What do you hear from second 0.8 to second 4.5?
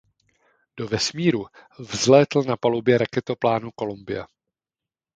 vesmíru vzlétl na palubě raketoplánu Columbia.